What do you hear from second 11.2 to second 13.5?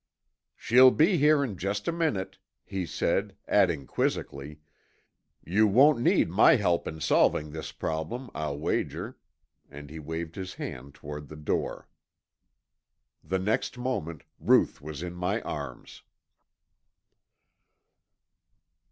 the door. The